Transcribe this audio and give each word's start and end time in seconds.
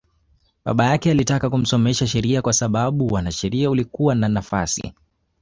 Baba 0.65 0.85
yake 0.85 1.11
alitaka 1.11 1.49
kumsomesha 1.49 2.07
sheria 2.07 2.41
kwa 2.41 2.53
sababu 2.53 3.07
uanasheria 3.07 3.69
ulikuwa 3.69 4.15
na 4.15 4.29
nafasi 4.29 4.93